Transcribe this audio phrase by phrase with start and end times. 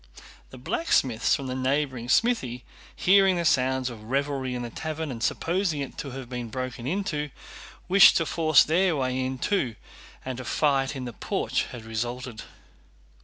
[0.49, 2.63] The blacksmiths from a neighboring smithy,
[2.95, 6.87] hearing the sounds of revelry in the tavern and supposing it to have been broken
[6.87, 7.29] into,
[7.87, 9.75] wished to force their way in too
[10.25, 12.41] and a fight in the porch had resulted.